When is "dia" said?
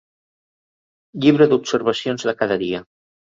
2.65-2.81